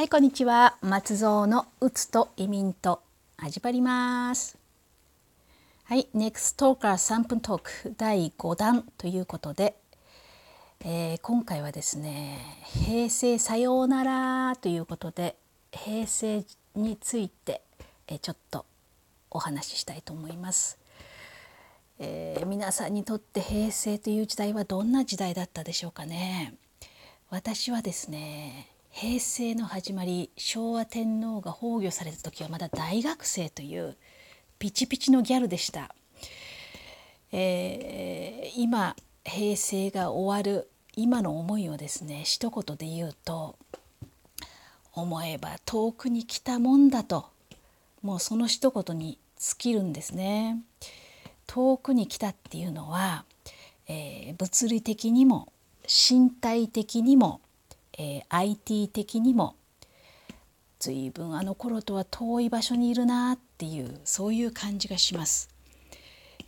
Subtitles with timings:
[0.00, 0.78] はいこんにちは。
[0.80, 3.02] 松蔵のうつと移民と
[3.36, 4.56] 始まります。
[5.84, 9.76] はい NEXT トーカー3分トーク第5弾ということで、
[10.86, 12.38] えー、今回はですね
[12.86, 15.36] 平成さようならということで
[15.70, 17.60] 平成について、
[18.08, 18.64] え、ちょっと
[19.30, 20.78] お話ししたいと思います、
[21.98, 26.54] えー、皆さんにとって平成という時代はどんな時代だったでしょうかね。
[27.28, 33.96] 私はですね平成の始まり昭和天皇が崩御された時はまだ大学生という
[34.58, 35.94] ピチピチのギャルでした、
[37.32, 43.56] えー、今平成が終わる今の思いをですね一言で言うと
[44.92, 47.26] 思えば遠くに来たもんだと
[48.02, 50.58] もうその一言に尽きるんですね。
[51.46, 53.24] 遠くに来たっていうのは、
[53.88, 55.52] えー、物理的にも
[55.84, 57.40] 身体的にも
[58.00, 59.56] えー、IT 的にも
[60.78, 65.50] 随分あの頃とは遠い場所にいるなっていうそういう感じがします。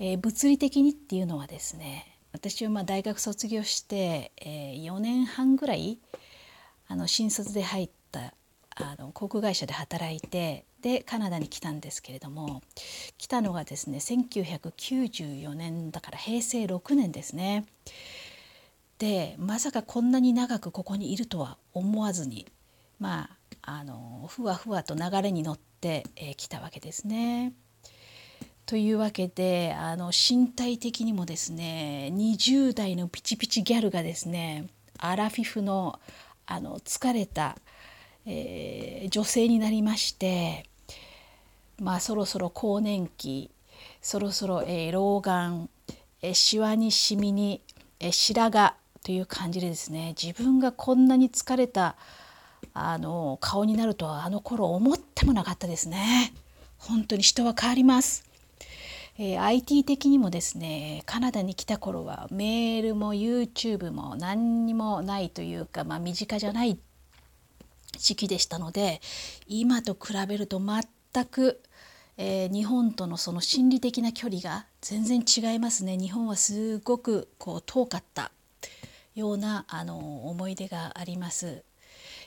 [0.01, 5.99] えー、物理的にっていうのはですね私はまあ大学卒業して、えー、4年半ぐらい
[6.89, 8.33] あの新卒で入った
[8.77, 12.63] あの航空会社で働いてでカナダに来たんですけれども
[13.19, 17.67] 来たのがですね1994年だから平成6年ですね。
[19.03, 22.47] でまさかこんなに長くここにいるとは思わずに
[23.01, 27.53] まああのふわふわと流れに乗ってき、えー、たわけですね。
[28.65, 35.99] というわけであの身体的にもですね20代のピチピチギャルがですねアラフィフの
[36.47, 37.57] あの疲れた、
[38.25, 40.65] えー、女性になりまして
[41.81, 43.51] まあそろそろ更年期
[44.01, 45.69] そろそろ、えー、老眼、
[46.23, 47.63] えー、シワにシミに、
[47.99, 51.97] えー、白髪という感じでですね自分がこんなに疲れた
[52.75, 56.33] あの顔になるとはあの頃思ってもなかったですね。
[56.79, 58.25] 本当に人は変わります。
[59.19, 66.79] えー、IT 的にもですねカナダに来た頃はメールも YouTube も何にもないというか、まあ、身近じゃない
[67.99, 69.03] 時期でしたので
[69.47, 71.61] 今と比べると全く、
[72.17, 78.33] えー、日本とのその心理的な距離が全然違いますね日本はすごくこう遠かった
[79.15, 81.65] ようなあの思い出があります。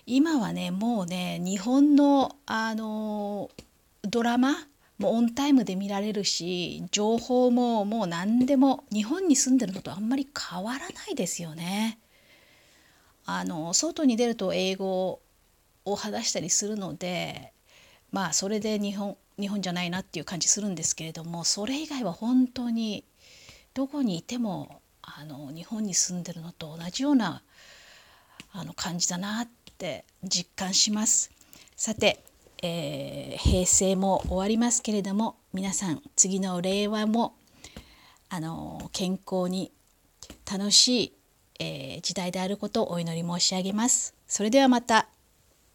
[0.06, 3.50] 今はねもうね日本のあの
[4.04, 4.56] ドラマ
[5.00, 12.00] もオンタイムで見られるし情報ももう何でも日本に住んでるのとあんまり変わらないですよね。
[13.26, 15.20] あの外に出ると英語
[15.84, 17.52] を話したりするので
[18.12, 23.04] まあそれで日本日本じゃないなっていう感じするんですけれどもそれ以外は本当に
[23.74, 27.42] どこにいてもあの日本に住んでるのと同じような
[28.52, 31.32] あの感じだなって実感します。
[31.76, 32.24] さて、
[32.64, 37.36] えー、平成も終わりますけれども皆さん次の令和も
[38.30, 39.72] あの健康に
[40.50, 41.14] 楽しい、
[41.60, 44.16] えー、時代であることをお祈り申し上げます。
[44.28, 45.08] それではまた